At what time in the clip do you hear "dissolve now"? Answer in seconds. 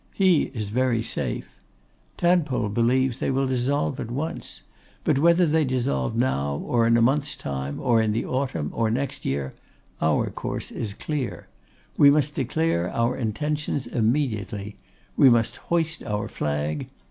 5.63-6.55